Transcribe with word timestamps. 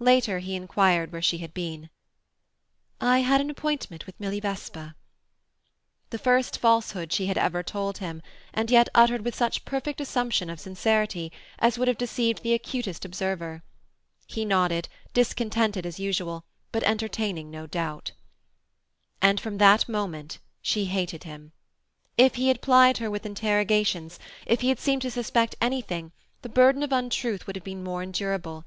Later, 0.00 0.40
he 0.40 0.56
inquired 0.56 1.12
where 1.12 1.22
she 1.22 1.38
had 1.38 1.54
been. 1.54 1.88
"I 3.00 3.18
had 3.20 3.40
an 3.40 3.50
appointment 3.50 4.04
with 4.04 4.18
Milly 4.18 4.40
Vesper." 4.40 4.96
The 6.10 6.18
first 6.18 6.58
falsehood 6.58 7.12
she 7.12 7.26
had 7.26 7.38
ever 7.38 7.62
told 7.62 7.98
him, 7.98 8.20
and 8.52 8.68
yet 8.68 8.88
uttered 8.96 9.24
with 9.24 9.36
such 9.36 9.64
perfect 9.64 10.00
assumption 10.00 10.50
of 10.50 10.58
sincerity 10.58 11.30
as 11.60 11.78
would 11.78 11.86
have 11.86 11.98
deceived 11.98 12.42
the 12.42 12.52
acutest 12.52 13.04
observer. 13.04 13.62
He 14.26 14.44
nodded, 14.44 14.88
discontented 15.12 15.86
as 15.86 16.00
usual, 16.00 16.44
but 16.72 16.82
entertaining 16.82 17.48
no 17.48 17.68
doubt. 17.68 18.10
And 19.22 19.38
from 19.38 19.58
that 19.58 19.88
moment 19.88 20.40
she 20.62 20.86
hated 20.86 21.22
him. 21.22 21.52
If 22.18 22.34
he 22.34 22.48
had 22.48 22.60
plied 22.60 22.98
her 22.98 23.08
with 23.08 23.24
interrogations, 23.24 24.18
if 24.46 24.62
he 24.62 24.68
had 24.70 24.80
seemed 24.80 25.02
to 25.02 25.12
suspect 25.12 25.54
anything, 25.60 26.10
the 26.42 26.48
burden 26.48 26.82
of 26.82 26.90
untruth 26.90 27.46
would 27.46 27.54
have 27.54 27.62
been 27.64 27.84
more 27.84 28.02
endurable. 28.02 28.64